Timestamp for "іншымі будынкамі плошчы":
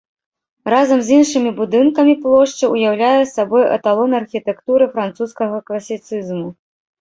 1.17-2.65